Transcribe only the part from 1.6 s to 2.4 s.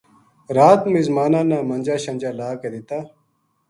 منجا شنجا